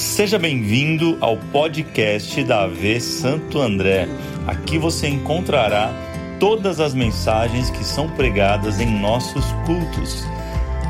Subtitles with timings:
[0.00, 4.08] Seja bem-vindo ao podcast da AV Santo André.
[4.46, 5.92] Aqui você encontrará
[6.40, 10.22] todas as mensagens que são pregadas em nossos cultos.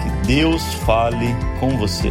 [0.01, 1.27] Que Deus fale
[1.59, 2.11] com você.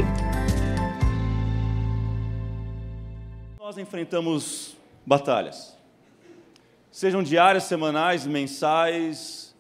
[3.58, 5.78] Nós enfrentamos batalhas,
[6.92, 9.56] sejam diárias, semanais, mensais,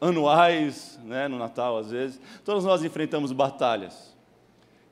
[0.00, 2.18] anuais, né, no Natal às vezes.
[2.42, 4.07] Todos nós enfrentamos batalhas.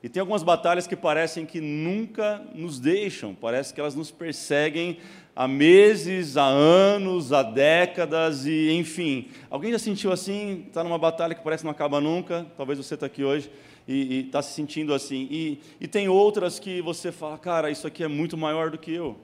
[0.07, 4.99] E tem algumas batalhas que parecem que nunca nos deixam, parece que elas nos perseguem
[5.35, 9.27] há meses, há anos, há décadas, e enfim.
[9.51, 10.67] Alguém já sentiu assim?
[10.69, 12.47] Está numa batalha que parece que não acaba nunca?
[12.57, 13.51] Talvez você está aqui hoje
[13.89, 15.27] e está se sentindo assim.
[15.29, 18.93] E, e tem outras que você fala, cara, isso aqui é muito maior do que
[18.95, 19.17] eu.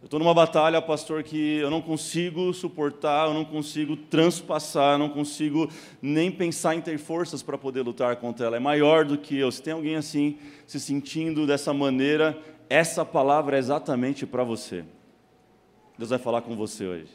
[0.00, 4.98] Eu estou numa batalha, pastor, que eu não consigo suportar, eu não consigo transpassar, eu
[4.98, 8.56] não consigo nem pensar em ter forças para poder lutar contra ela.
[8.56, 9.52] É maior do que eu.
[9.52, 12.38] Se tem alguém assim, se sentindo dessa maneira,
[12.70, 14.86] essa palavra é exatamente para você.
[15.98, 17.12] Deus vai falar com você hoje.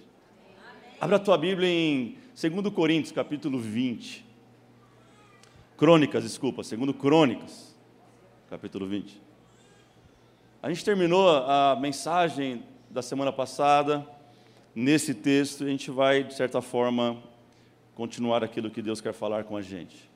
[1.01, 4.23] Abra a tua Bíblia em 2 Coríntios, capítulo 20.
[5.75, 7.75] Crônicas, desculpa, 2 Crônicas,
[8.47, 9.19] capítulo 20.
[10.61, 14.05] A gente terminou a mensagem da semana passada,
[14.73, 17.21] nesse texto, a gente vai, de certa forma,
[17.93, 20.09] continuar aquilo que Deus quer falar com a gente.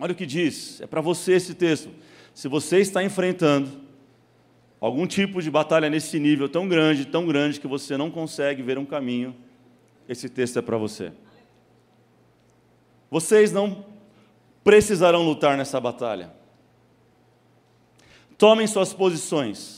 [0.00, 1.90] Olha o que diz, é para você esse texto.
[2.34, 3.80] Se você está enfrentando
[4.80, 8.78] algum tipo de batalha nesse nível tão grande, tão grande, que você não consegue ver
[8.78, 9.34] um caminho,
[10.08, 11.12] esse texto é para você.
[13.10, 13.84] Vocês não
[14.62, 16.32] precisarão lutar nessa batalha.
[18.36, 19.77] Tomem suas posições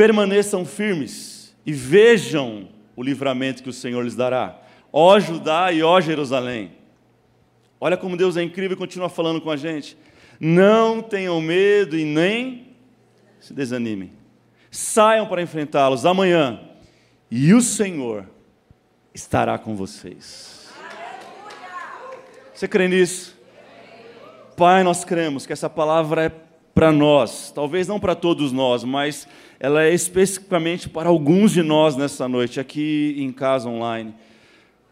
[0.00, 4.58] permaneçam firmes e vejam o livramento que o Senhor lhes dará.
[4.90, 6.72] Ó Judá e ó Jerusalém.
[7.78, 9.98] Olha como Deus é incrível e continua falando com a gente.
[10.40, 12.68] Não tenham medo e nem
[13.38, 14.10] se desanimem.
[14.70, 16.62] Saiam para enfrentá-los amanhã
[17.30, 18.26] e o Senhor
[19.12, 20.70] estará com vocês.
[22.54, 23.38] Você crê nisso?
[24.56, 26.49] Pai, nós cremos que essa palavra é
[26.80, 29.28] para nós, talvez não para todos nós, mas
[29.60, 34.14] ela é especificamente para alguns de nós nessa noite, aqui em casa online.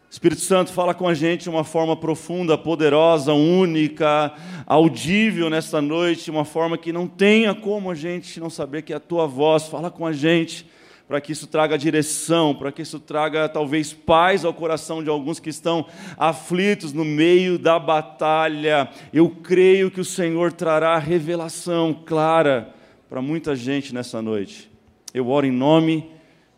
[0.07, 4.31] Espírito Santo fala com a gente de uma forma profunda, poderosa, única,
[4.67, 8.97] audível nessa noite, uma forma que não tenha como a gente não saber que é
[8.97, 9.63] a tua voz.
[9.65, 10.67] Fala com a gente
[11.09, 15.39] para que isso traga direção, para que isso traga talvez paz ao coração de alguns
[15.39, 18.87] que estão aflitos no meio da batalha.
[19.11, 22.75] Eu creio que o Senhor trará revelação clara
[23.09, 24.69] para muita gente nessa noite.
[25.11, 26.11] Eu oro em nome,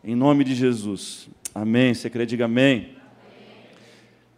[0.03, 1.29] em nome de Jesus.
[1.56, 1.94] Amém.
[1.94, 2.90] Você crê, diga amém.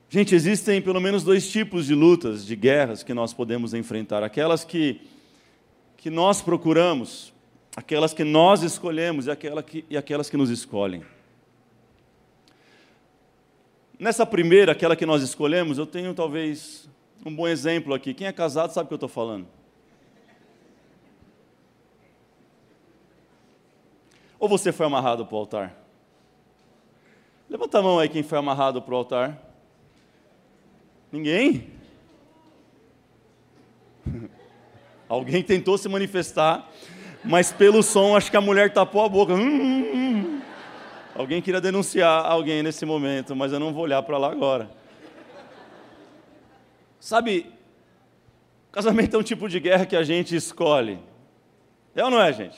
[0.09, 4.22] Gente, existem pelo menos dois tipos de lutas, de guerras que nós podemos enfrentar.
[4.22, 5.02] Aquelas que,
[5.97, 7.32] que nós procuramos,
[7.75, 11.03] aquelas que nós escolhemos e, aquela que, e aquelas que nos escolhem.
[13.97, 16.89] Nessa primeira, aquela que nós escolhemos, eu tenho talvez
[17.25, 18.13] um bom exemplo aqui.
[18.13, 19.47] Quem é casado sabe o que eu estou falando.
[24.40, 25.73] Ou você foi amarrado para o altar?
[27.50, 29.41] Levanta a mão aí quem foi amarrado para o altar.
[31.11, 31.72] Ninguém?
[35.07, 36.69] Alguém tentou se manifestar,
[37.23, 39.34] mas pelo som acho que a mulher tapou a boca.
[39.34, 40.41] Hum, hum, hum.
[41.16, 44.69] Alguém queria denunciar alguém nesse momento, mas eu não vou olhar para lá agora.
[47.00, 47.51] Sabe,
[48.72, 51.00] casamento é um tipo de guerra que a gente escolhe.
[51.95, 52.57] É ou não é, gente?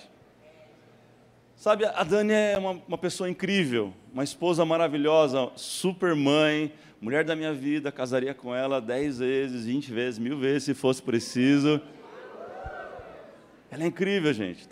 [1.56, 6.72] Sabe, a Dani é uma, uma, pessoa incrível, uma esposa maravilhosa, super mãe,
[7.02, 11.02] mulher da minha vida, casaria com ela dez vezes, vinte vezes, mil vezes, se fosse
[11.02, 11.82] preciso.
[13.76, 14.70] Ela é incrível, gente.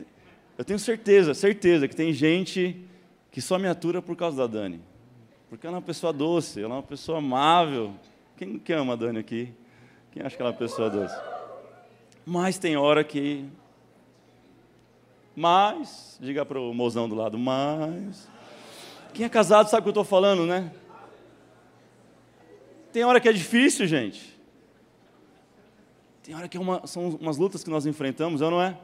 [0.58, 2.88] Eu tenho certeza, certeza que tem gente
[3.30, 4.80] que só me atura por causa da Dani.
[5.50, 7.94] Porque ela é uma pessoa doce, ela é uma pessoa amável.
[8.38, 9.54] Quem, quem ama a Dani aqui?
[10.10, 11.14] Quem acha que ela é uma pessoa doce?
[12.26, 13.46] Mas tem hora que
[15.36, 18.30] mas, diga para o mozão do lado, mas.
[19.14, 20.72] Quem é casado sabe o que eu estou falando, né?
[22.94, 24.40] Tem hora que é difícil, gente.
[26.22, 28.78] Tem hora que é uma, são umas lutas que nós enfrentamos, eu não é?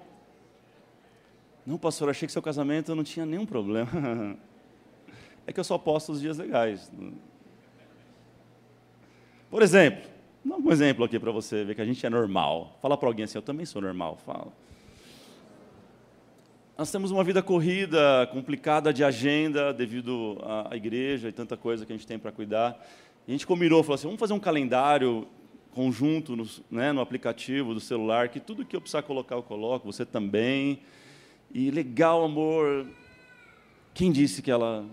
[1.69, 3.87] Não, pastor, achei que seu casamento não tinha nenhum problema.
[5.45, 6.91] É que eu só posto os dias legais.
[9.49, 10.07] Por exemplo,
[10.45, 12.77] dá um exemplo aqui para você ver que a gente é normal.
[12.83, 14.19] Fala para alguém assim, eu também sou normal.
[14.23, 14.53] Fala.
[16.77, 20.37] Nós temos uma vida corrida, complicada de agenda, devido
[20.69, 22.79] à igreja e tanta coisa que a gente tem para cuidar.
[23.27, 25.27] A gente combinou, falou assim, vamos fazer um calendário
[25.71, 29.91] conjunto no, né, no aplicativo do celular, que tudo que eu precisar colocar eu coloco,
[29.91, 30.79] você também.
[31.51, 32.87] E legal, amor.
[33.93, 34.85] Quem disse que ela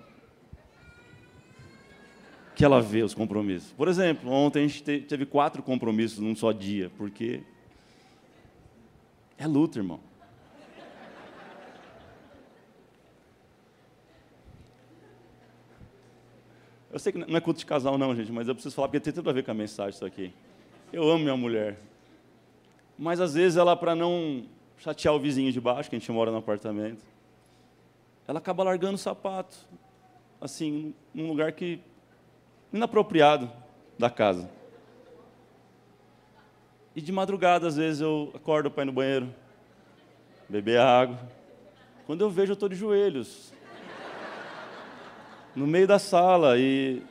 [2.54, 3.70] que ela vê os compromissos?
[3.72, 7.42] Por exemplo, ontem a gente teve quatro compromissos num só dia, porque
[9.36, 10.00] é luta, irmão.
[16.90, 19.00] Eu sei que não é culto de casal, não, gente, mas eu preciso falar porque
[19.00, 20.32] tem tudo a ver com a mensagem isso aqui.
[20.90, 21.78] Eu amo minha mulher.
[22.98, 24.46] Mas às vezes ela, para não
[24.78, 27.02] chatear o vizinho de baixo, que a gente mora no apartamento,
[28.26, 29.56] ela acaba largando o sapato,
[30.40, 31.80] assim, num lugar que
[32.72, 33.50] inapropriado
[33.98, 34.50] da casa.
[36.94, 39.34] E de madrugada, às vezes, eu acordo para ir no banheiro,
[40.48, 41.18] beber água.
[42.06, 43.52] Quando eu vejo, eu estou de joelhos,
[45.54, 47.02] no meio da sala, e,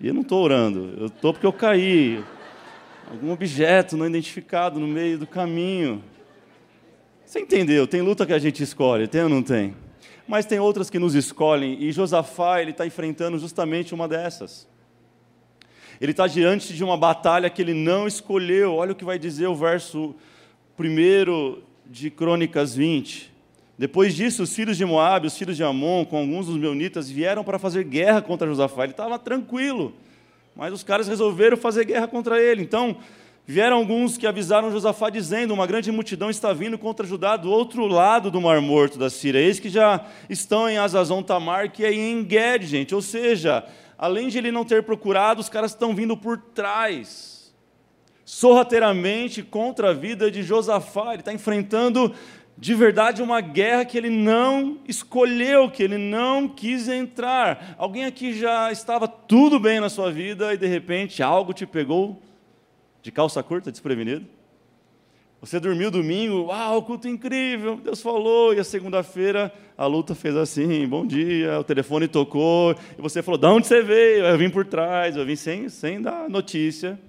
[0.00, 2.24] e eu não estou orando, eu estou porque eu caí.
[3.10, 6.02] Algum objeto não identificado no meio do caminho.
[7.30, 7.86] Você entendeu?
[7.86, 9.76] Tem luta que a gente escolhe, tem ou não tem?
[10.26, 14.66] Mas tem outras que nos escolhem, e Josafá ele está enfrentando justamente uma dessas.
[16.00, 18.74] Ele está diante de uma batalha que ele não escolheu.
[18.74, 20.12] Olha o que vai dizer o verso
[20.76, 23.32] 1 de Crônicas 20.
[23.78, 27.44] Depois disso, os filhos de Moabe, os filhos de Amon, com alguns dos meunitas, vieram
[27.44, 28.82] para fazer guerra contra Josafá.
[28.82, 29.94] Ele estava tranquilo,
[30.56, 32.60] mas os caras resolveram fazer guerra contra ele.
[32.60, 32.96] Então,
[33.50, 37.84] vieram alguns que avisaram Josafá, dizendo: Uma grande multidão está vindo contra Judá do outro
[37.86, 39.40] lado do Mar Morto da Síria.
[39.40, 42.94] Eis que já estão em Azazon Tamar, que é em Enged, gente.
[42.94, 43.64] Ou seja,
[43.98, 47.52] além de ele não ter procurado, os caras estão vindo por trás,
[48.24, 51.14] sorrateiramente contra a vida de Josafá.
[51.14, 52.14] Ele está enfrentando
[52.56, 57.74] de verdade uma guerra que ele não escolheu, que ele não quis entrar.
[57.76, 62.22] Alguém aqui já estava tudo bem na sua vida e de repente algo te pegou
[63.02, 64.26] de calça curta, desprevenido?
[65.40, 70.86] Você dormiu domingo, uau, culto incrível, Deus falou, e a segunda-feira a luta fez assim,
[70.86, 74.26] bom dia, o telefone tocou, e você falou, de onde você veio?
[74.26, 77.00] Eu vim por trás, eu vim sem, sem dar notícia.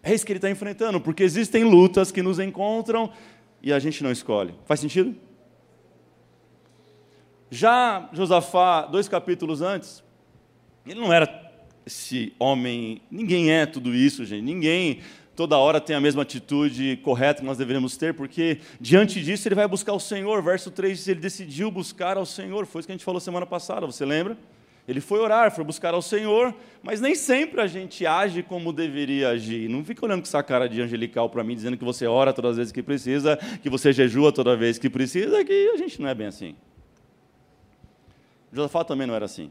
[0.00, 3.10] É isso que ele está enfrentando, porque existem lutas que nos encontram
[3.60, 4.54] e a gente não escolhe.
[4.64, 5.16] Faz sentido?
[7.50, 10.04] Já Josafá, dois capítulos antes,
[10.86, 11.26] ele não era
[11.86, 15.00] esse homem, ninguém é tudo isso, gente, ninguém
[15.36, 19.54] toda hora tem a mesma atitude correta que nós deveríamos ter, porque diante disso ele
[19.54, 20.42] vai buscar o Senhor.
[20.42, 22.66] Verso 3 diz: ele decidiu buscar ao Senhor.
[22.66, 24.36] Foi isso que a gente falou semana passada, você lembra?
[24.88, 29.30] Ele foi orar, foi buscar ao Senhor, mas nem sempre a gente age como deveria
[29.30, 29.68] agir.
[29.68, 32.52] Não fica olhando com essa cara de angelical para mim, dizendo que você ora todas
[32.52, 36.08] as vezes que precisa, que você jejua toda vez que precisa, que a gente não
[36.08, 36.54] é bem assim.
[38.52, 39.50] Josafá também não era assim.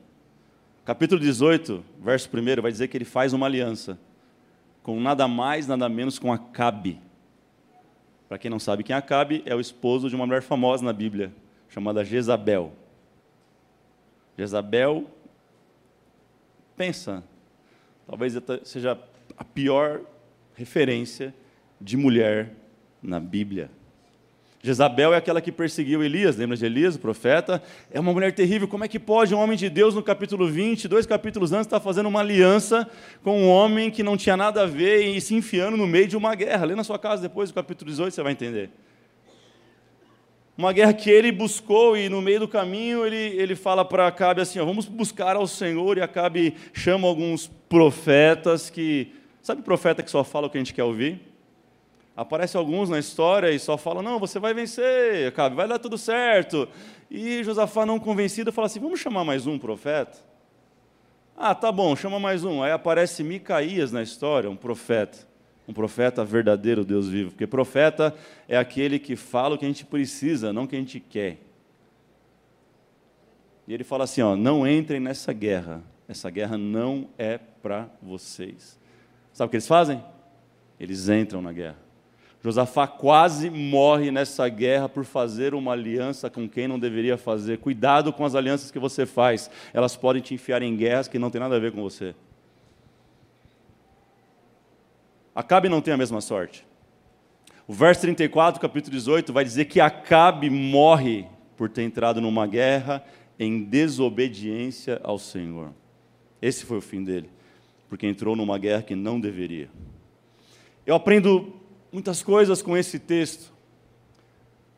[0.86, 3.98] Capítulo 18, verso 1, vai dizer que ele faz uma aliança
[4.84, 7.02] com nada mais, nada menos com Acabe.
[8.30, 10.94] Para quem não sabe quem é Acabe, é o esposo de uma mulher famosa na
[10.94, 11.34] Bíblia,
[11.70, 12.72] chamada Jezabel.
[14.38, 15.10] Jezabel,
[16.78, 17.24] pensa,
[18.06, 18.96] talvez seja
[19.36, 20.02] a pior
[20.54, 21.34] referência
[21.82, 22.54] de mulher
[23.02, 23.72] na Bíblia.
[24.66, 27.62] Jezabel é aquela que perseguiu Elias, lembra de Elias, o profeta?
[27.92, 28.68] É uma mulher terrível.
[28.68, 31.80] Como é que pode um homem de Deus, no capítulo 20, dois capítulos antes, estar
[31.80, 32.90] fazendo uma aliança
[33.22, 36.18] com um homem que não tinha nada a ver e se enfiando no meio de
[36.18, 36.66] uma guerra?
[36.66, 38.72] Lê na sua casa depois do capítulo 18, você vai entender.
[40.58, 44.42] Uma guerra que ele buscou e no meio do caminho ele, ele fala para Acabe
[44.42, 46.00] assim: ó, vamos buscar ao Senhor.
[46.00, 49.14] E Acabe chama alguns profetas que.
[49.44, 51.35] Sabe profeta que só fala o que a gente quer ouvir?
[52.16, 56.68] Aparece alguns na história e só falam: não, você vai vencer, vai dar tudo certo.
[57.12, 60.18] E Josafá, não convencido, fala assim: vamos chamar mais um profeta?
[61.36, 62.64] Ah, tá bom, chama mais um.
[62.64, 65.28] Aí aparece Micaías na história, um profeta.
[65.68, 67.32] Um profeta verdadeiro, Deus vivo.
[67.32, 68.16] Porque profeta
[68.48, 71.40] é aquele que fala o que a gente precisa, não o que a gente quer.
[73.68, 75.84] E ele fala assim: ó, não entrem nessa guerra.
[76.08, 78.80] Essa guerra não é para vocês.
[79.34, 80.02] Sabe o que eles fazem?
[80.80, 81.85] Eles entram na guerra.
[82.46, 87.58] Josafá quase morre nessa guerra por fazer uma aliança com quem não deveria fazer.
[87.58, 91.32] Cuidado com as alianças que você faz, elas podem te enfiar em guerras que não
[91.32, 92.14] tem nada a ver com você.
[95.34, 96.64] Acabe não tem a mesma sorte.
[97.68, 101.26] O verso 34, capítulo 18, vai dizer que Acabe morre
[101.58, 103.04] por ter entrado numa guerra
[103.40, 105.74] em desobediência ao Senhor.
[106.40, 107.28] Esse foi o fim dele,
[107.90, 109.68] porque entrou numa guerra que não deveria.
[110.86, 111.65] Eu aprendo
[111.96, 113.54] muitas coisas com esse texto.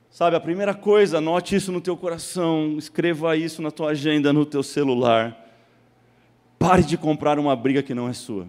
[0.08, 4.46] Sabe, a primeira coisa, anote isso no teu coração, escreva isso na tua agenda, no
[4.46, 5.36] teu celular.
[6.60, 8.48] Pare de comprar uma briga que não é sua.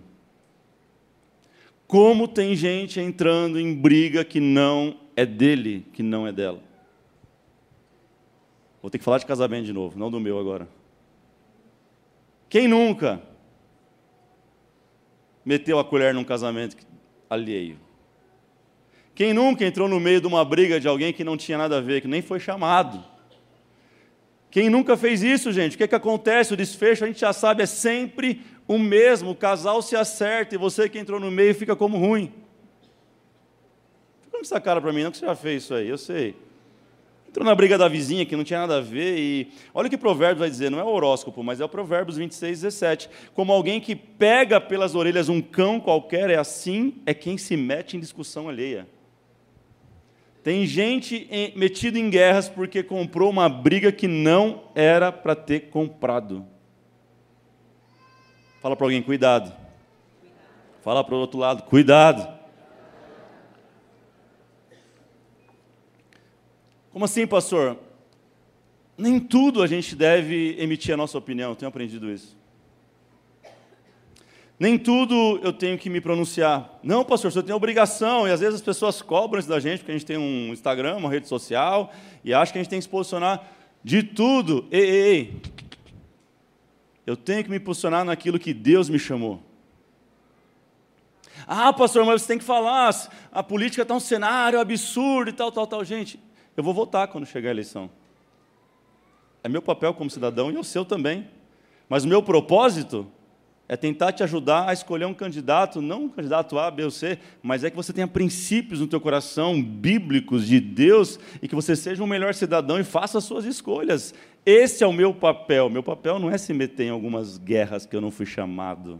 [1.86, 6.60] Como tem gente entrando em briga que não é dele, que não é dela.
[8.82, 10.68] Vou ter que falar de casamento de novo, não do meu agora.
[12.50, 13.22] Quem nunca
[15.42, 16.76] meteu a colher num casamento
[17.30, 17.87] alheio?
[19.18, 21.80] Quem nunca entrou no meio de uma briga de alguém que não tinha nada a
[21.80, 23.04] ver, que nem foi chamado?
[24.48, 25.74] Quem nunca fez isso, gente?
[25.74, 26.54] O que, é que acontece?
[26.54, 29.30] O desfecho a gente já sabe, é sempre o mesmo.
[29.30, 32.32] O casal se acerta e você que entrou no meio fica como ruim.
[34.22, 36.36] Fica com essa cara para mim, não que você já fez isso aí, eu sei.
[37.28, 39.98] Entrou na briga da vizinha que não tinha nada a ver e olha o que
[39.98, 43.10] Provérbios vai dizer, não é horóscopo, mas é o Provérbios 26, 17.
[43.34, 47.96] Como alguém que pega pelas orelhas um cão qualquer, é assim, é quem se mete
[47.96, 48.86] em discussão alheia.
[50.48, 56.42] Tem gente metida em guerras porque comprou uma briga que não era para ter comprado.
[58.62, 59.54] Fala para alguém, cuidado.
[60.80, 62.26] Fala para o outro lado, cuidado.
[66.90, 67.78] Como assim, pastor?
[68.96, 72.37] Nem tudo a gente deve emitir a nossa opinião, eu tenho aprendido isso.
[74.58, 76.78] Nem tudo eu tenho que me pronunciar.
[76.82, 79.92] Não, pastor, você tem obrigação, e às vezes as pessoas cobram isso da gente, porque
[79.92, 81.92] a gente tem um Instagram, uma rede social,
[82.24, 83.46] e acham que a gente tem que se posicionar
[83.84, 84.66] de tudo.
[84.70, 85.42] Ei, ei, ei.
[87.06, 89.40] Eu tenho que me posicionar naquilo que Deus me chamou.
[91.46, 92.90] Ah, pastor, mas você tem que falar,
[93.30, 95.84] a política está um cenário absurdo e tal, tal, tal.
[95.84, 96.18] Gente,
[96.56, 97.88] eu vou votar quando chegar a eleição.
[99.42, 101.28] É meu papel como cidadão e é o seu também.
[101.88, 103.06] Mas o meu propósito
[103.68, 107.18] é tentar te ajudar a escolher um candidato, não um candidato A, B ou C,
[107.42, 111.76] mas é que você tenha princípios no teu coração bíblicos de Deus e que você
[111.76, 114.14] seja um melhor cidadão e faça as suas escolhas.
[114.46, 115.68] Esse é o meu papel.
[115.68, 118.98] Meu papel não é se meter em algumas guerras que eu não fui chamado.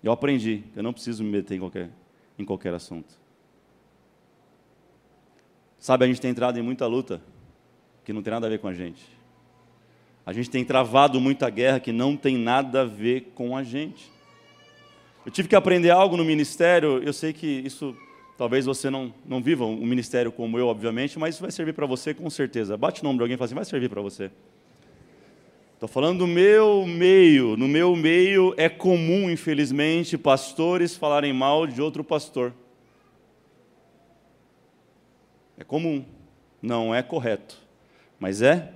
[0.00, 1.90] Eu aprendi que eu não preciso me meter em qualquer,
[2.38, 3.12] em qualquer assunto.
[5.76, 7.20] Sabe, a gente tem entrado em muita luta
[8.04, 9.15] que não tem nada a ver com a gente.
[10.26, 14.10] A gente tem travado muita guerra que não tem nada a ver com a gente.
[15.24, 17.96] Eu tive que aprender algo no ministério, eu sei que isso
[18.36, 21.86] talvez você não, não viva um ministério como eu, obviamente, mas isso vai servir para
[21.86, 22.76] você com certeza.
[22.76, 24.30] Bate o nome de alguém e fala assim: vai servir para você.
[25.74, 27.56] Estou falando do meu meio.
[27.56, 32.52] No meu meio é comum, infelizmente, pastores falarem mal de outro pastor.
[35.56, 36.04] É comum.
[36.60, 37.58] Não é correto.
[38.18, 38.72] Mas é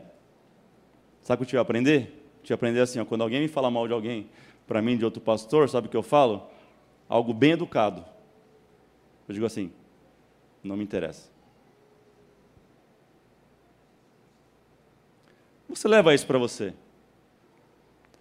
[1.30, 2.24] Sabe o que eu tive a aprender?
[2.42, 4.28] Tive a aprender assim, ó, quando alguém me fala mal de alguém,
[4.66, 6.50] para mim, de outro pastor, sabe o que eu falo?
[7.08, 8.04] Algo bem educado.
[9.28, 9.70] Eu digo assim,
[10.60, 11.30] não me interessa.
[15.68, 16.74] Você leva isso para você.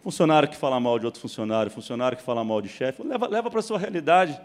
[0.03, 3.49] Funcionário que fala mal de outro funcionário, funcionário que fala mal de chefe, leva, leva
[3.49, 4.39] para a sua realidade.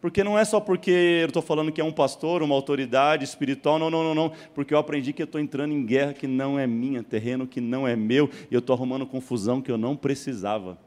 [0.00, 0.90] Porque não é só porque
[1.22, 4.32] eu estou falando que é um pastor, uma autoridade espiritual, não, não, não, não.
[4.54, 7.60] Porque eu aprendi que eu estou entrando em guerra que não é minha, terreno que
[7.60, 10.78] não é meu, e eu estou arrumando confusão que eu não precisava.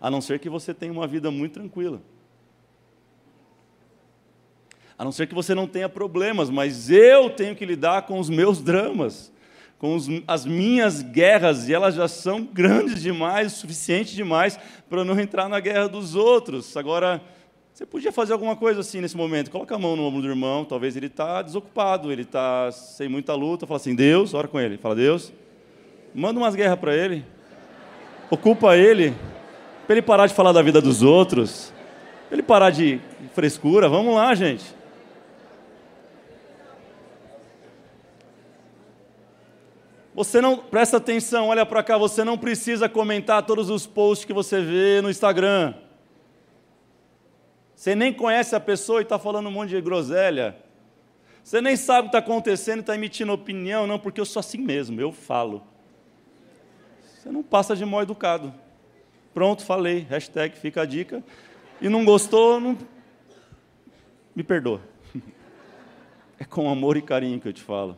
[0.00, 2.02] A não ser que você tenha uma vida muito tranquila.
[4.98, 8.30] A não ser que você não tenha problemas, mas eu tenho que lidar com os
[8.30, 9.30] meus dramas,
[9.78, 15.20] com os, as minhas guerras, e elas já são grandes demais, suficientes demais para não
[15.20, 16.74] entrar na guerra dos outros.
[16.78, 17.22] Agora,
[17.76, 19.50] você podia fazer alguma coisa assim nesse momento.
[19.50, 23.34] Coloca a mão no ombro do irmão, talvez ele está desocupado, ele está sem muita
[23.34, 23.66] luta.
[23.66, 24.78] Fala assim, Deus, ora com ele.
[24.78, 25.30] Fala, Deus,
[26.14, 27.22] manda umas guerras para ele.
[28.30, 29.14] Ocupa ele,
[29.86, 31.70] para ele parar de falar da vida dos outros,
[32.28, 32.98] para ele parar de
[33.34, 33.90] frescura.
[33.90, 34.64] Vamos lá, gente.
[40.14, 44.32] Você não, presta atenção, olha para cá, você não precisa comentar todos os posts que
[44.32, 45.74] você vê no Instagram.
[47.76, 50.56] Você nem conhece a pessoa e está falando um monte de groselha.
[51.44, 54.40] Você nem sabe o que está acontecendo e está emitindo opinião, não, porque eu sou
[54.40, 55.62] assim mesmo, eu falo.
[57.04, 58.52] Você não passa de mal educado.
[59.34, 60.06] Pronto, falei.
[60.08, 61.22] Hashtag fica a dica.
[61.80, 62.76] E não gostou, não...
[64.34, 64.80] me perdoa.
[66.38, 67.96] É com amor e carinho que eu te falo.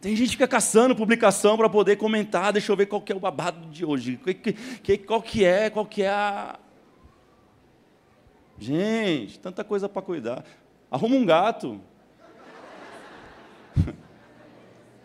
[0.00, 3.16] Tem gente que fica caçando publicação para poder comentar, deixa eu ver qual que é
[3.16, 4.20] o babado de hoje,
[5.04, 6.60] qual que é, qual que é a,
[8.58, 10.44] Gente, tanta coisa para cuidar.
[10.90, 11.80] Arruma um gato.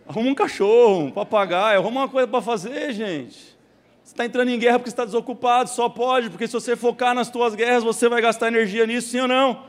[0.08, 3.58] arruma um cachorro, um papagaio, arruma uma coisa para fazer, gente.
[4.04, 7.28] Você está entrando em guerra porque está desocupado, só pode, porque se você focar nas
[7.28, 9.66] suas guerras, você vai gastar energia nisso, sim ou não?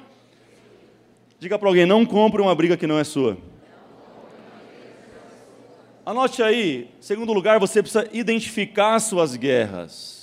[1.38, 3.36] Diga para alguém, não compre uma briga que não é sua.
[6.04, 10.21] Anote aí, segundo lugar, você precisa identificar suas guerras.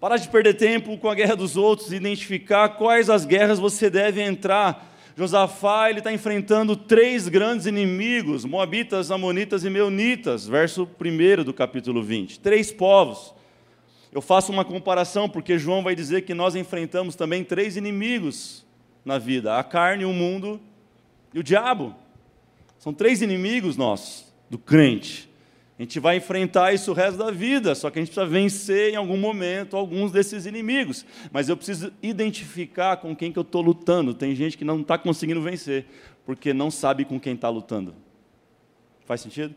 [0.00, 4.22] Parar de perder tempo com a guerra dos outros, identificar quais as guerras você deve
[4.22, 4.94] entrar.
[5.16, 12.00] Josafá ele está enfrentando três grandes inimigos: Moabitas, Amonitas e Meunitas, verso 1 do capítulo
[12.00, 12.38] 20.
[12.38, 13.34] Três povos.
[14.12, 18.64] Eu faço uma comparação porque João vai dizer que nós enfrentamos também três inimigos
[19.04, 20.60] na vida: a carne, o mundo
[21.34, 21.92] e o diabo.
[22.78, 25.27] São três inimigos nossos, do crente.
[25.78, 28.92] A gente vai enfrentar isso o resto da vida, só que a gente precisa vencer
[28.92, 31.06] em algum momento alguns desses inimigos.
[31.30, 34.12] Mas eu preciso identificar com quem que eu estou lutando.
[34.12, 35.86] Tem gente que não está conseguindo vencer,
[36.26, 37.94] porque não sabe com quem está lutando.
[39.06, 39.54] Faz sentido?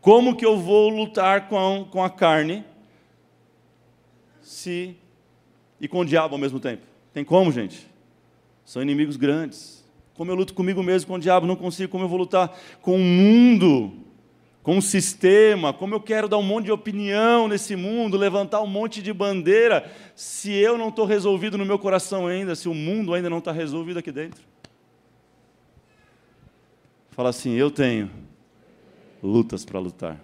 [0.00, 2.64] Como que eu vou lutar com, com a carne
[4.42, 4.96] se
[5.80, 6.82] e com o diabo ao mesmo tempo?
[7.14, 7.86] Tem como, gente?
[8.64, 9.84] São inimigos grandes.
[10.14, 11.92] Como eu luto comigo mesmo, com o diabo, não consigo.
[11.92, 14.07] Como eu vou lutar com o mundo,
[14.68, 15.72] com o sistema?
[15.72, 19.90] Como eu quero dar um monte de opinião nesse mundo, levantar um monte de bandeira,
[20.14, 23.50] se eu não estou resolvido no meu coração ainda, se o mundo ainda não está
[23.50, 24.42] resolvido aqui dentro?
[27.12, 28.10] Fala assim: eu tenho
[29.22, 30.20] lutas para lutar.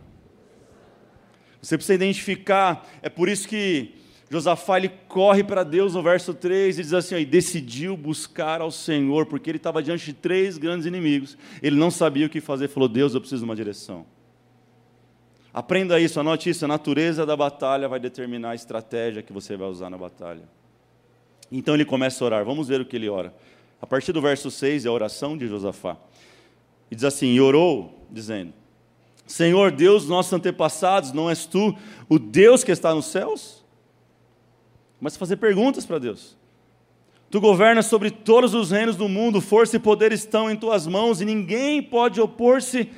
[1.63, 3.95] Você precisa identificar, é por isso que
[4.29, 8.61] Josafá ele corre para Deus no verso 3 e diz assim: ó, e decidiu buscar
[8.61, 11.35] ao Senhor, porque ele estava diante de três grandes inimigos.
[11.63, 14.05] Ele não sabia o que fazer, falou: Deus, eu preciso de uma direção.
[15.55, 19.69] Aprenda isso, anote isso: a natureza da batalha vai determinar a estratégia que você vai
[19.69, 20.43] usar na batalha.
[21.53, 23.33] Então ele começa a orar, vamos ver o que ele ora.
[23.81, 25.97] A partir do verso 6 é a oração de Josafá.
[26.91, 28.53] E diz assim: E orou, dizendo:
[29.25, 31.77] Senhor Deus nossos antepassados, não és tu
[32.09, 33.65] o Deus que está nos céus?
[34.99, 36.37] Começa a fazer perguntas para Deus.
[37.31, 41.21] Tu governas sobre todos os reinos do mundo, força e poder estão em tuas mãos
[41.21, 42.91] e ninguém pode opor-se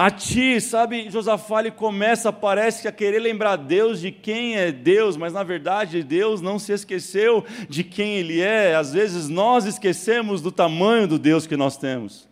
[0.00, 0.58] a ti.
[0.62, 5.34] Sabe, Josafá ele começa, parece que a querer lembrar Deus de quem é Deus, mas
[5.34, 8.74] na verdade Deus não se esqueceu de quem Ele é.
[8.74, 12.29] Às vezes nós esquecemos do tamanho do Deus que nós temos.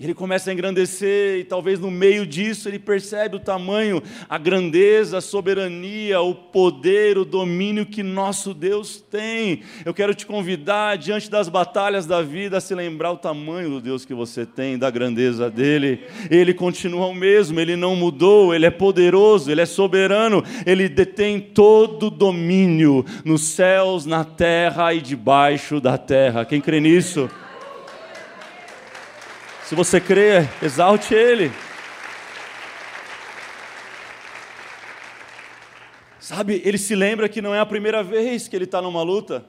[0.00, 5.18] Ele começa a engrandecer, e talvez no meio disso ele percebe o tamanho, a grandeza,
[5.18, 9.62] a soberania, o poder, o domínio que nosso Deus tem.
[9.84, 13.80] Eu quero te convidar, diante das batalhas da vida, a se lembrar o tamanho do
[13.80, 16.04] Deus que você tem, da grandeza dele.
[16.30, 21.40] Ele continua o mesmo, ele não mudou, ele é poderoso, ele é soberano, ele detém
[21.40, 26.44] todo o domínio nos céus, na terra e debaixo da terra.
[26.44, 27.28] Quem crê nisso?
[29.68, 31.52] Se você crê, exalte Ele.
[36.18, 39.44] Sabe, ele se lembra que não é a primeira vez que ele está numa luta.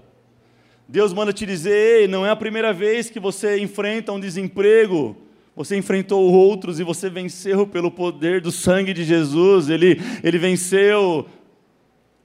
[0.85, 5.15] Deus manda te dizer: Ei, não é a primeira vez que você enfrenta um desemprego.
[5.55, 9.69] Você enfrentou outros e você venceu pelo poder do sangue de Jesus.
[9.69, 11.29] Ele, ele venceu.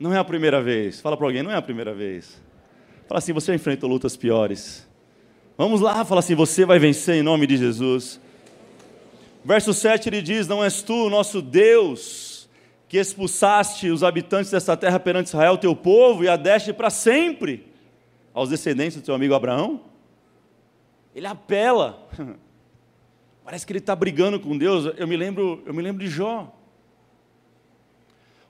[0.01, 1.01] Não é a primeira vez.
[1.01, 2.43] Fala para alguém: não é a primeira vez.
[3.07, 4.85] Fala assim: você enfrentou lutas piores.
[5.57, 8.21] Vamos lá, fala assim: você vai vencer em nome de Jesus.
[9.45, 12.49] Verso 7 ele diz: Não és tu, nosso Deus,
[12.89, 17.73] que expulsaste os habitantes desta terra perante Israel, teu povo, e a deste para sempre
[18.33, 19.83] aos descendentes do teu amigo Abraão?
[21.15, 22.09] Ele apela.
[23.45, 24.93] Parece que ele está brigando com Deus.
[24.97, 26.53] Eu me lembro, eu me lembro de Jó.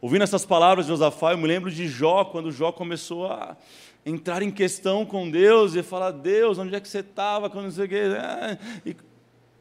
[0.01, 3.57] Ouvindo essas palavras de Josafá, eu me lembro de Jó, quando Jó começou a
[4.05, 7.49] entrar em questão com Deus e falar: Deus, onde é que você estava?
[7.49, 7.89] Quando você
[8.85, 8.97] e...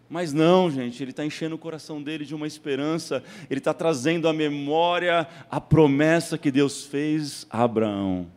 [0.10, 4.28] Mas não, gente, ele está enchendo o coração dele de uma esperança, ele está trazendo
[4.28, 8.28] à memória a promessa que Deus fez a Abraão.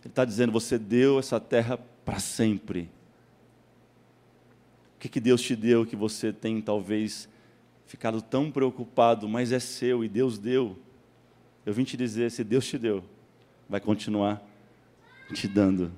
[0.00, 2.88] Ele está dizendo: Você deu essa terra para sempre.
[4.96, 7.28] O que, que Deus te deu que você tem talvez
[7.86, 10.76] ficado tão preocupado, mas é seu e Deus deu?
[11.64, 13.02] Eu vim te dizer: se Deus te deu,
[13.68, 14.42] vai continuar
[15.34, 15.92] te dando.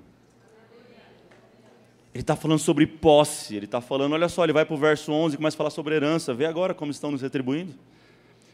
[2.14, 5.12] Ele está falando sobre posse, ele está falando, olha só, ele vai para o verso
[5.12, 6.34] 11 e começa a falar sobre herança.
[6.34, 7.74] Vê agora como estão nos retribuindo.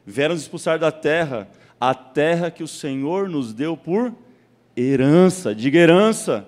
[0.04, 1.48] Vieram nos expulsar da terra,
[1.80, 4.12] a terra que o Senhor nos deu por
[4.76, 5.54] herança.
[5.54, 6.46] Diga herança.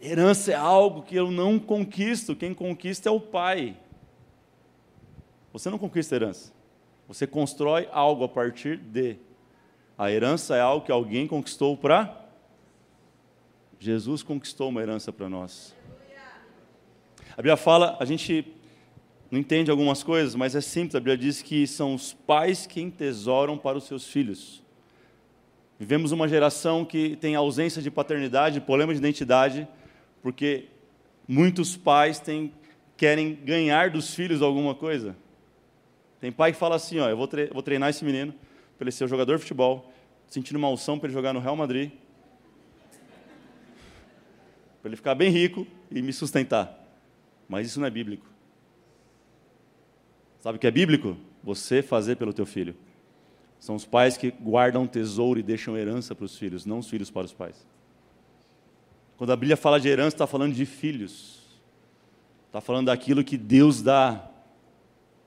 [0.00, 3.76] Herança é algo que eu não conquisto, quem conquista é o Pai.
[5.52, 6.52] Você não conquista herança.
[7.06, 9.16] Você constrói algo a partir de.
[9.96, 12.24] A herança é algo que alguém conquistou para.
[13.78, 15.74] Jesus conquistou uma herança para nós.
[17.32, 18.46] A Bíblia fala, a gente
[19.30, 20.94] não entende algumas coisas, mas é simples.
[20.94, 24.62] A Bíblia diz que são os pais quem tesouram para os seus filhos.
[25.78, 29.66] Vivemos uma geração que tem ausência de paternidade, problema de identidade,
[30.22, 30.68] porque
[31.26, 32.52] muitos pais têm,
[32.96, 35.16] querem ganhar dos filhos alguma coisa.
[36.20, 38.32] Tem pai que fala assim: ó, eu vou treinar esse menino,
[38.76, 39.92] para ele ser um jogador de futebol,
[40.26, 41.90] sentindo uma unção para ele jogar no Real Madrid,
[44.80, 46.78] para ele ficar bem rico e me sustentar.
[47.48, 48.26] Mas isso não é bíblico.
[50.40, 51.16] Sabe o que é bíblico?
[51.42, 52.76] Você fazer pelo teu filho.
[53.58, 57.10] São os pais que guardam tesouro e deixam herança para os filhos, não os filhos
[57.10, 57.66] para os pais.
[59.16, 61.40] Quando a Bíblia fala de herança, está falando de filhos.
[62.46, 64.30] Está falando daquilo que Deus dá.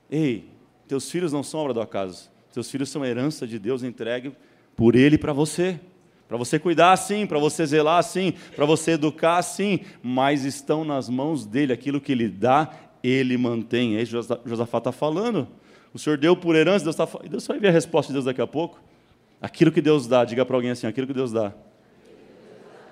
[0.08, 0.48] Ei,
[0.86, 2.30] teus filhos não são obra do acaso.
[2.58, 4.32] Teus filhos são herança de Deus entregue
[4.74, 5.78] por Ele para você.
[6.26, 11.08] Para você cuidar sim, para você zelar sim, para você educar sim, mas estão nas
[11.08, 11.72] mãos dele.
[11.72, 12.68] Aquilo que Ele dá,
[13.00, 13.96] Ele mantém.
[13.96, 15.46] É isso que Josafá está falando.
[15.94, 18.42] O Senhor deu por herança, Deus, tá, Deus vai ver a resposta de Deus daqui
[18.42, 18.80] a pouco.
[19.40, 21.52] Aquilo que Deus dá, diga para alguém assim: aquilo que Deus dá,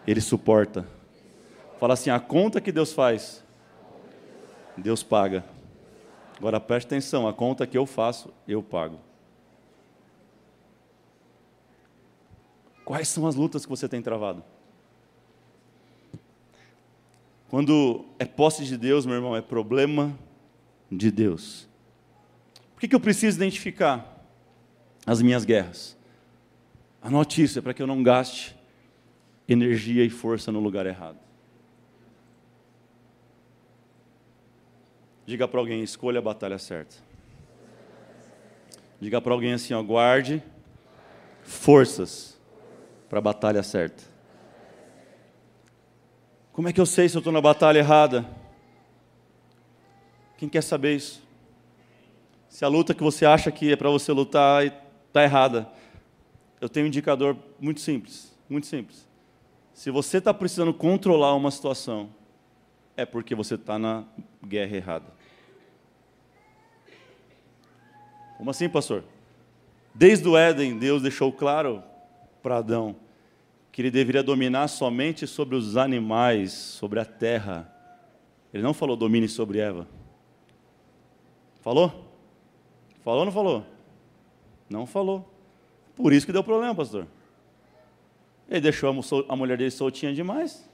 [0.06, 0.86] Ele suporta.
[1.80, 3.42] Fala assim: a conta que Deus faz,
[4.76, 5.44] Deus paga.
[6.38, 9.00] Agora preste atenção: a conta que eu faço, eu pago.
[12.86, 14.44] Quais são as lutas que você tem travado?
[17.48, 20.16] Quando é posse de Deus, meu irmão, é problema
[20.90, 21.68] de Deus.
[22.74, 24.24] Por que, que eu preciso identificar
[25.04, 25.96] as minhas guerras?
[27.02, 28.56] A notícia para que eu não gaste
[29.48, 31.18] energia e força no lugar errado.
[35.26, 36.94] Diga para alguém, escolha a batalha certa.
[39.00, 40.40] Diga para alguém assim, ó, guarde
[41.42, 42.35] forças
[43.08, 44.02] para a batalha certa.
[46.52, 48.26] Como é que eu sei se eu estou na batalha errada?
[50.38, 51.22] Quem quer saber isso?
[52.48, 55.68] Se a luta que você acha que é para você lutar está errada,
[56.60, 59.06] eu tenho um indicador muito simples, muito simples.
[59.74, 62.08] Se você está precisando controlar uma situação,
[62.96, 64.04] é porque você está na
[64.42, 65.06] guerra errada.
[68.38, 69.04] Como assim, pastor?
[69.94, 71.82] Desde o Éden, Deus deixou claro
[72.46, 72.94] para Adão
[73.72, 77.70] que ele deveria dominar somente sobre os animais, sobre a terra.
[78.54, 79.86] Ele não falou domine sobre Eva.
[81.60, 82.08] Falou?
[83.02, 83.66] Falou ou não falou?
[84.70, 85.28] Não falou.
[85.96, 87.08] Por isso que deu problema, pastor.
[88.48, 88.94] Ele deixou
[89.28, 90.70] a mulher dele soltinha demais.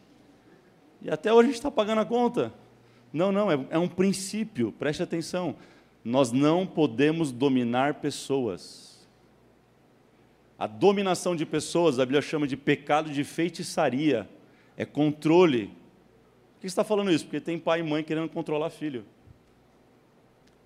[1.00, 2.52] E até hoje a gente está pagando a conta.
[3.10, 5.56] Não, não, é, é um princípio, preste atenção.
[6.04, 8.91] Nós não podemos dominar pessoas.
[10.62, 14.28] A dominação de pessoas, a Bíblia chama de pecado de feitiçaria,
[14.76, 15.66] é controle.
[16.54, 17.24] Por que está falando isso?
[17.24, 19.04] Porque tem pai e mãe querendo controlar filho.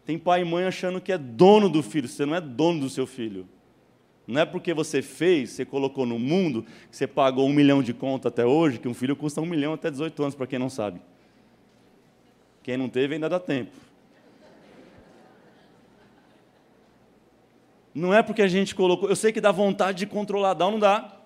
[0.04, 2.90] Tem pai e mãe achando que é dono do filho, você não é dono do
[2.90, 3.48] seu filho.
[4.26, 7.94] Não é porque você fez, você colocou no mundo, que você pagou um milhão de
[7.94, 10.68] conta até hoje, que um filho custa um milhão até 18 anos, para quem não
[10.68, 11.00] sabe.
[12.62, 13.72] Quem não teve ainda dá tempo.
[17.96, 19.08] Não é porque a gente colocou.
[19.08, 21.16] Eu sei que dá vontade de controlar, dá ou não dá?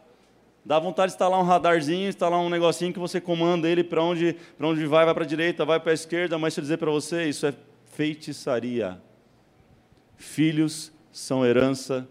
[0.65, 4.37] Dá vontade de instalar um radarzinho, instalar um negocinho que você comanda ele para onde,
[4.61, 6.89] onde vai, vai para a direita, vai para a esquerda, mas se eu dizer para
[6.89, 7.53] você, isso é
[7.87, 9.03] feitiçaria.
[10.17, 12.09] Filhos são herança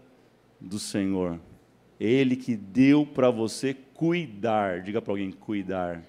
[0.60, 1.40] do Senhor.
[1.98, 4.82] Ele que deu para você cuidar.
[4.82, 6.02] Diga para alguém, cuidar.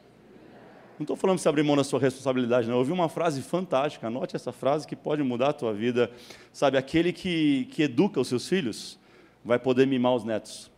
[1.01, 2.75] Não estou falando para você abrir mão da sua responsabilidade, não.
[2.75, 6.11] Eu ouvi uma frase fantástica, anote essa frase que pode mudar a tua vida.
[6.53, 8.99] Sabe, aquele que, que educa os seus filhos
[9.43, 10.69] vai poder mimar os netos.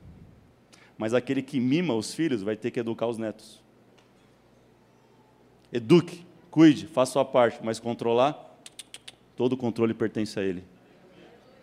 [0.97, 3.61] Mas aquele que mima os filhos vai ter que educar os netos.
[5.73, 8.53] Eduque, cuide, faça sua parte, mas controlar
[9.35, 10.63] Todo controle pertence a Ele.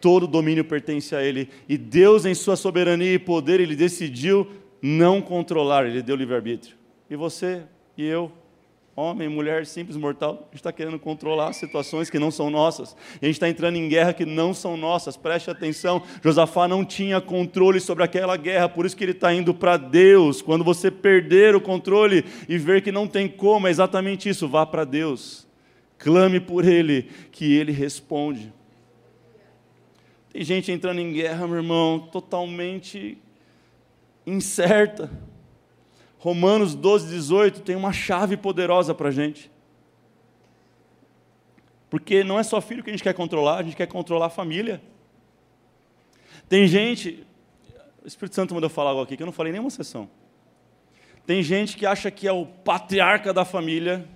[0.02, 1.48] Todo domínio pertence a Ele.
[1.66, 4.46] E Deus, em Sua soberania e poder, Ele decidiu
[4.82, 6.76] não controlar, Ele deu livre-arbítrio.
[7.08, 7.62] E você
[7.96, 8.32] e eu,
[8.94, 12.96] homem, mulher, simples, mortal, a gente está querendo controlar situações que não são nossas.
[13.20, 15.16] A gente está entrando em guerra que não são nossas.
[15.16, 19.54] Preste atenção, Josafá não tinha controle sobre aquela guerra, por isso que ele está indo
[19.54, 20.42] para Deus.
[20.42, 24.66] Quando você perder o controle e ver que não tem como, é exatamente isso, vá
[24.66, 25.48] para Deus.
[25.98, 28.52] Clame por Ele, que Ele responde.
[30.32, 33.18] Tem gente entrando em guerra, meu irmão, totalmente
[34.26, 35.10] incerta.
[36.20, 39.50] Romanos 12, 18 tem uma chave poderosa para a gente.
[41.88, 44.30] Porque não é só filho que a gente quer controlar, a gente quer controlar a
[44.30, 44.80] família.
[46.48, 47.26] Tem gente,
[48.04, 50.08] o Espírito Santo mandou falar algo aqui que eu não falei nenhuma sessão.
[51.26, 54.06] Tem gente que acha que é o patriarca da família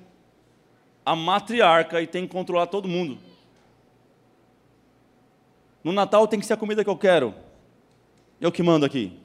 [1.05, 3.19] a matriarca e tem que controlar todo mundo.
[5.83, 7.35] No Natal tem que ser a comida que eu quero.
[8.41, 9.19] Eu que mando aqui.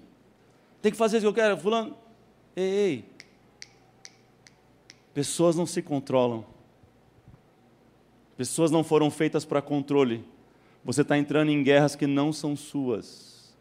[0.81, 1.57] Tem que fazer o que eu quero.
[1.57, 2.08] Fulano.
[2.55, 3.05] Ei, ei.
[5.13, 6.45] Pessoas não se controlam.
[8.37, 10.23] Pessoas não foram feitas para controle.
[10.83, 13.53] Você está entrando em guerras que não são suas.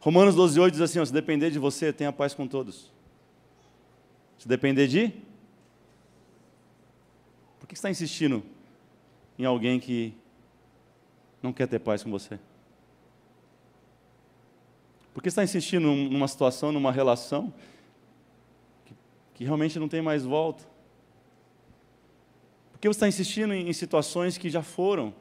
[0.00, 2.92] Romanos 12, 8 diz assim: ó, se depender de você, tenha paz com todos.
[4.38, 5.12] Se depender de.
[7.58, 8.42] Por que você está insistindo
[9.38, 10.14] em alguém que
[11.42, 12.38] não quer ter paz com você?
[15.16, 17.50] Por que está insistindo numa situação, numa relação
[18.84, 18.94] que,
[19.32, 20.62] que, realmente não tem mais volta?
[22.70, 25.14] Por que você está insistindo em, em situações que já foram,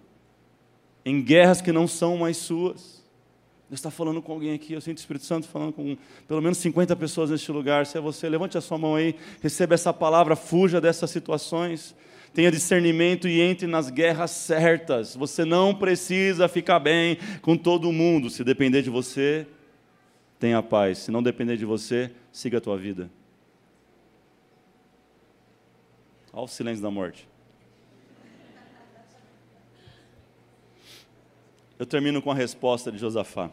[1.05, 3.05] em guerras que não são mais suas?
[3.69, 6.57] Deus está falando com alguém aqui, eu sinto o Espírito Santo falando com pelo menos
[6.57, 7.85] 50 pessoas neste lugar.
[7.85, 11.95] Se é você, levante a sua mão aí, receba essa palavra, fuja dessas situações
[12.33, 15.15] tenha discernimento e entre nas guerras certas.
[15.15, 18.29] Você não precisa ficar bem com todo mundo.
[18.29, 19.47] Se depender de você,
[20.45, 20.99] tenha paz.
[20.99, 23.09] Se não depender de você, siga a tua vida.
[26.31, 27.27] Olha o silêncio da morte.
[31.79, 33.49] Eu termino com a resposta de Josafá.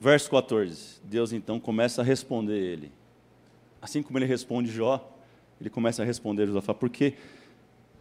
[0.00, 1.02] Verso 14.
[1.04, 2.90] Deus então começa a responder ele.
[3.82, 5.06] Assim como ele responde Jó,
[5.60, 7.12] ele começa a responder Josafá, porque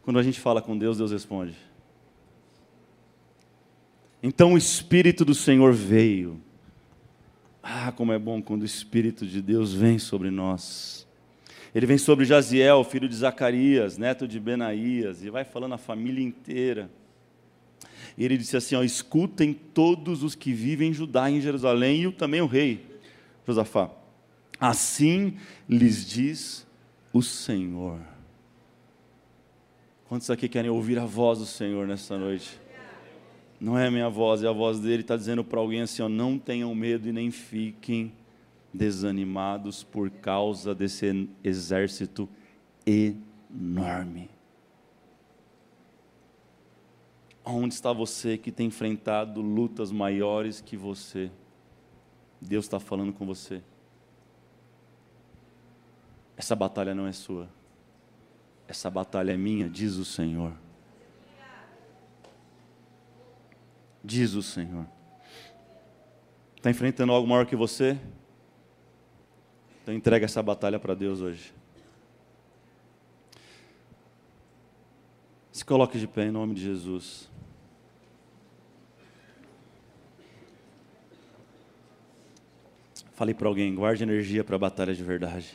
[0.04, 1.58] quando a gente fala com Deus, Deus responde.
[4.24, 6.47] Então o Espírito do Senhor veio.
[7.70, 11.06] Ah, como é bom quando o Espírito de Deus vem sobre nós.
[11.76, 16.24] Ele vem sobre Jaziel, filho de Zacarias, neto de Benaías, e vai falando a família
[16.24, 16.90] inteira.
[18.18, 22.12] E ele disse assim: ó, escutem todos os que vivem em Judá em Jerusalém, e
[22.14, 22.86] também o rei
[23.46, 23.92] Josafá.
[24.58, 26.66] Assim lhes diz
[27.12, 28.00] o Senhor.
[30.08, 32.58] Quantos aqui querem ouvir a voz do Senhor nessa noite?
[33.60, 35.02] Não é a minha voz, é a voz dele.
[35.02, 38.14] Está dizendo para alguém assim: ó, não tenham medo e nem fiquem
[38.74, 42.30] desanimados por causa desse exército
[42.86, 44.30] enorme.
[47.44, 51.32] Onde está você que tem enfrentado lutas maiores que você?
[52.42, 53.62] Deus está falando com você.
[56.36, 57.50] Essa batalha não é sua.
[58.68, 60.54] Essa batalha é minha, diz o Senhor.
[64.08, 64.88] Diz o Senhor.
[66.56, 68.00] Está enfrentando algo maior que você?
[69.84, 71.54] Então entrega essa batalha para Deus hoje.
[75.52, 77.30] Se coloque de pé em nome de Jesus.
[83.12, 85.54] Falei para alguém, guarde energia para a batalha de verdade.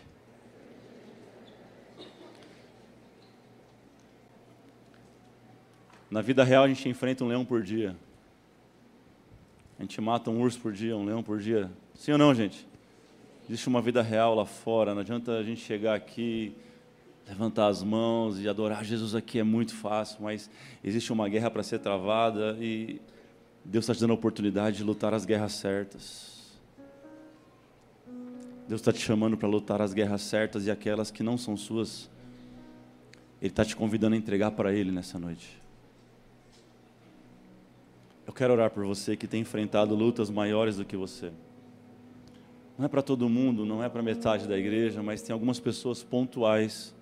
[6.10, 7.96] Na vida real a gente enfrenta um leão por dia.
[9.82, 11.68] A gente mata um urso por dia, um leão por dia.
[11.96, 12.68] Sim ou não, gente?
[13.48, 14.94] Existe uma vida real lá fora.
[14.94, 16.54] Não adianta a gente chegar aqui,
[17.26, 20.48] levantar as mãos e adorar Jesus aqui é muito fácil, mas
[20.84, 23.00] existe uma guerra para ser travada e
[23.64, 26.52] Deus está te dando a oportunidade de lutar as guerras certas.
[28.68, 32.08] Deus está te chamando para lutar as guerras certas e aquelas que não são suas.
[33.40, 35.62] Ele está te convidando a entregar para Ele nessa noite.
[38.26, 41.32] Eu quero orar por você que tem enfrentado lutas maiores do que você.
[42.78, 46.02] Não é para todo mundo, não é para metade da igreja, mas tem algumas pessoas
[46.02, 46.94] pontuais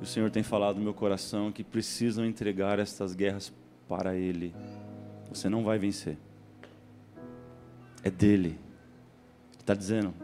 [0.00, 3.52] o Senhor tem falado no meu coração que precisam entregar estas guerras
[3.88, 4.54] para Ele.
[5.28, 6.16] Você não vai vencer.
[8.02, 8.50] É dele.
[9.52, 10.14] Ele está dizendo: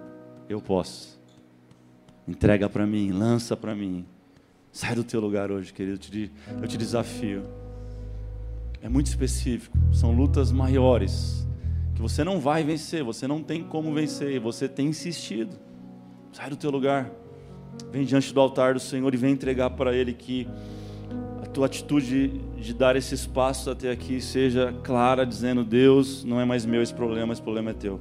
[0.48, 1.20] Eu posso.
[2.26, 4.06] Entrega para mim, lança para mim.
[4.70, 6.00] Sai do teu lugar hoje, querido.
[6.62, 7.44] Eu te desafio
[8.84, 9.76] é muito específico.
[9.90, 11.48] São lutas maiores
[11.94, 15.56] que você não vai vencer, você não tem como vencer, você tem insistido.
[16.32, 17.10] Sai do teu lugar.
[17.90, 20.46] Vem diante do altar do Senhor e vem entregar para Ele que
[21.42, 26.44] a tua atitude de dar esses passos até aqui seja clara, dizendo: Deus, não é
[26.44, 27.98] mais meu esse problema, esse problema é teu.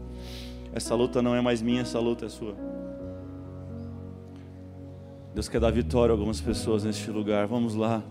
[0.74, 2.58] Essa luta não é mais minha, essa luta é sua.
[5.34, 7.48] Deus quer dar vitória a algumas pessoas neste lugar.
[7.48, 8.04] Vamos lá.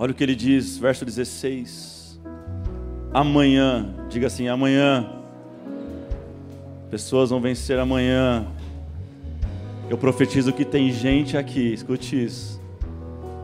[0.00, 2.20] Olha o que ele diz, verso 16.
[3.12, 5.10] Amanhã, diga assim: amanhã.
[6.88, 8.46] Pessoas vão vencer amanhã.
[9.90, 12.60] Eu profetizo que tem gente aqui, escute isso.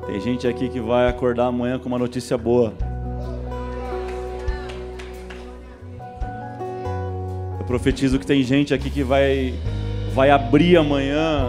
[0.06, 2.72] Tem gente aqui que vai acordar amanhã com uma notícia boa.
[7.58, 9.54] Eu profetizo que tem gente aqui que vai,
[10.14, 11.48] vai abrir amanhã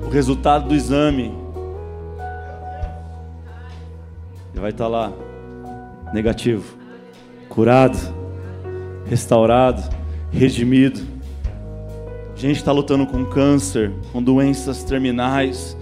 [0.00, 1.43] o resultado do exame
[4.60, 5.12] vai estar lá,
[6.12, 6.76] negativo,
[7.48, 7.98] curado,
[9.06, 9.82] restaurado,
[10.30, 11.00] redimido.
[12.36, 15.76] Gente está lutando com câncer, com doenças terminais.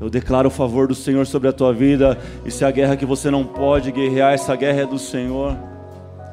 [0.00, 2.18] Eu declaro o favor do Senhor sobre a tua vida.
[2.44, 5.56] Isso é a guerra que você não pode guerrear, essa guerra é do Senhor.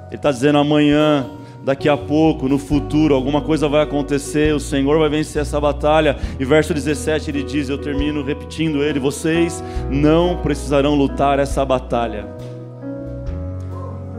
[0.08, 1.26] Ele está dizendo amanhã,
[1.66, 6.16] daqui a pouco, no futuro, alguma coisa vai acontecer, o Senhor vai vencer essa batalha.
[6.40, 12.28] E verso 17 ele diz: Eu termino repetindo ele: Vocês não precisarão lutar essa batalha.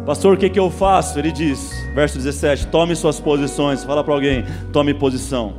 [0.05, 1.19] Pastor, o que, que eu faço?
[1.19, 3.85] Ele diz, verso 17: Tome suas posições.
[3.85, 5.55] Fala para alguém: Tome posição.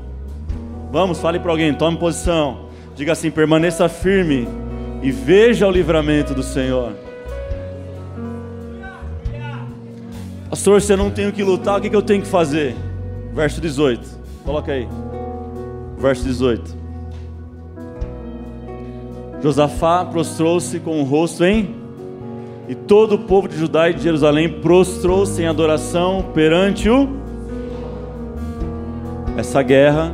[0.92, 2.68] Vamos, fale para alguém: Tome posição.
[2.96, 4.46] Diga assim: permaneça firme
[5.02, 7.07] e veja o livramento do Senhor.
[10.50, 12.74] Pastor, se eu não tenho que lutar, o que, eu tenho que fazer?
[13.34, 14.02] Verso 18.
[14.46, 14.88] Coloca aí.
[15.98, 16.78] Verso 18.
[19.42, 21.76] Josafá prostrou-se com o rosto em.
[22.70, 27.10] E todo o povo de Judá e de Jerusalém prostrou-se em adoração perante o.
[29.36, 30.14] Essa guerra,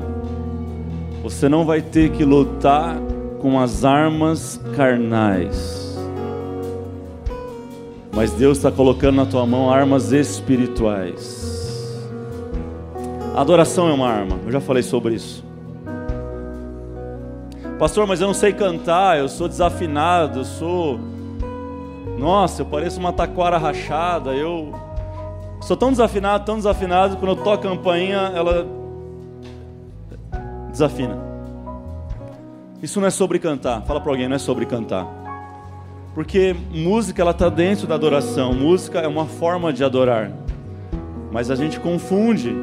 [1.21, 2.97] você não vai ter que lutar
[3.39, 5.92] com as armas carnais
[8.13, 11.51] mas Deus está colocando na tua mão armas espirituais.
[13.35, 15.43] A adoração é uma arma, eu já falei sobre isso.
[17.79, 20.99] Pastor, mas eu não sei cantar, eu sou desafinado, eu sou.
[22.19, 24.71] Nossa, eu pareço uma taquara rachada, eu
[25.59, 28.67] sou tão desafinado, tão desafinado, quando eu toco a campainha, ela
[30.69, 31.17] desafina.
[32.81, 33.81] Isso não é sobre cantar.
[33.81, 35.22] Fala para alguém, não é sobre cantar.
[36.13, 38.53] Porque música ela está dentro da adoração.
[38.53, 40.31] Música é uma forma de adorar.
[41.31, 42.55] Mas a gente confunde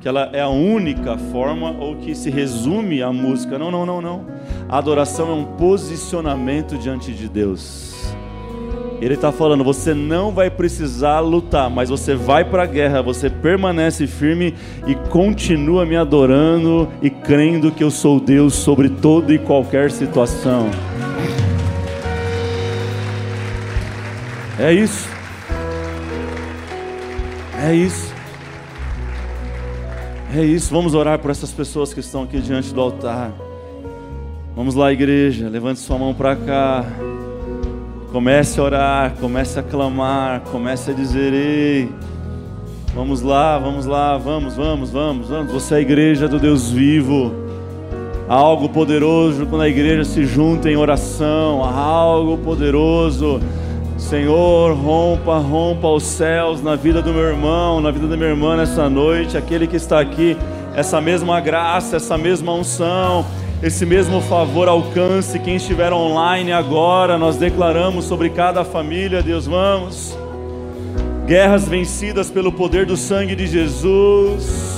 [0.00, 3.58] que ela é a única forma ou que se resume à música.
[3.58, 4.26] Não, não, não, não.
[4.68, 8.14] A adoração é um posicionamento diante de Deus.
[9.00, 13.28] Ele está falando: você não vai precisar lutar, mas você vai para a guerra, você
[13.28, 14.54] permanece firme
[14.86, 20.70] e continua me adorando e crendo que eu sou Deus sobre toda e qualquer situação.
[24.58, 25.08] É isso.
[27.60, 28.14] É isso.
[30.32, 30.72] É isso.
[30.72, 33.32] Vamos orar por essas pessoas que estão aqui diante do altar.
[34.54, 35.48] Vamos lá, igreja.
[35.48, 36.84] Levante sua mão para cá.
[38.12, 41.88] Comece a orar, comece a clamar, comece a dizer: Ei,
[42.94, 45.52] vamos lá, vamos lá, vamos, vamos, vamos, vamos.
[45.52, 47.34] Você é a igreja do Deus vivo.
[48.28, 51.64] Há algo poderoso quando a igreja se junta em oração.
[51.64, 53.40] Há algo poderoso
[53.96, 58.56] Senhor, rompa, rompa os céus na vida do meu irmão, na vida da minha irmã
[58.56, 60.36] nessa noite, aquele que está aqui,
[60.74, 63.24] essa mesma graça, essa mesma unção,
[63.62, 67.16] esse mesmo favor alcance quem estiver online agora.
[67.16, 70.18] Nós declaramos sobre cada família, Deus, vamos.
[71.24, 74.74] Guerras vencidas pelo poder do sangue de Jesus.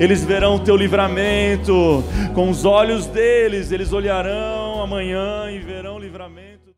[0.00, 2.02] Eles verão o teu livramento,
[2.34, 6.59] com os olhos deles, eles olharão amanhã e verão o livramento.